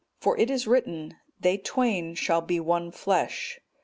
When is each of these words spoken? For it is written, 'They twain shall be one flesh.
For 0.19 0.35
it 0.39 0.49
is 0.49 0.65
written, 0.65 1.17
'They 1.41 1.59
twain 1.59 2.15
shall 2.15 2.41
be 2.41 2.59
one 2.59 2.89
flesh. 2.89 3.59